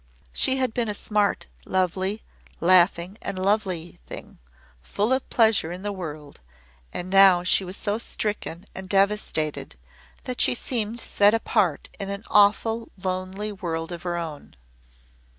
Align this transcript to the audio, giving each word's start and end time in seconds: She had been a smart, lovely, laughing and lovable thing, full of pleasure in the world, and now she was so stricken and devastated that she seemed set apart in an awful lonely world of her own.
She 0.33 0.57
had 0.57 0.73
been 0.73 0.89
a 0.89 0.95
smart, 0.95 1.45
lovely, 1.63 2.23
laughing 2.59 3.19
and 3.21 3.37
lovable 3.37 3.91
thing, 4.07 4.39
full 4.81 5.13
of 5.13 5.29
pleasure 5.29 5.71
in 5.71 5.83
the 5.83 5.91
world, 5.91 6.41
and 6.91 7.07
now 7.07 7.43
she 7.43 7.63
was 7.63 7.77
so 7.77 7.99
stricken 7.99 8.65
and 8.73 8.89
devastated 8.89 9.75
that 10.23 10.41
she 10.41 10.55
seemed 10.55 10.99
set 10.99 11.35
apart 11.35 11.87
in 11.99 12.09
an 12.09 12.23
awful 12.31 12.89
lonely 12.97 13.51
world 13.51 13.91
of 13.91 14.01
her 14.01 14.17
own. 14.17 14.55